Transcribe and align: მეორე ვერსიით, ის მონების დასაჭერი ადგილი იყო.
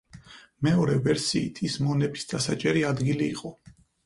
მეორე 0.67 0.95
ვერსიით, 1.07 1.61
ის 1.67 1.75
მონების 1.89 2.25
დასაჭერი 2.33 2.83
ადგილი 2.95 3.31
იყო. 3.37 3.55